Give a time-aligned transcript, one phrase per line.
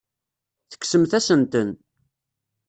[0.71, 1.69] Tekksemt-asen-ten.